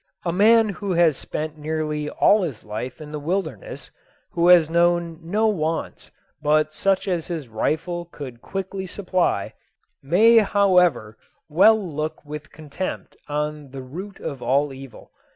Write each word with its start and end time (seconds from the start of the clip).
A 0.25 0.33
man 0.33 0.69
who 0.69 0.93
has 0.93 1.15
spent 1.15 1.59
nearly 1.59 2.09
all 2.09 2.41
his 2.41 2.63
life 2.63 2.99
in 2.99 3.11
the 3.11 3.19
wilderness, 3.19 3.91
who 4.31 4.47
has 4.47 4.67
known 4.67 5.19
no 5.21 5.45
wants 5.45 6.09
but 6.41 6.73
such 6.73 7.07
as 7.07 7.27
his 7.27 7.49
rifle 7.49 8.05
could 8.05 8.41
quickly 8.41 8.87
supply, 8.87 9.53
may, 10.01 10.37
however, 10.37 11.19
well 11.49 11.79
look 11.79 12.25
with 12.25 12.51
contempt 12.51 13.15
on 13.27 13.69
the 13.69 13.83
"root 13.83 14.19
of 14.19 14.41
all 14.41 14.73
evil." 14.73 15.11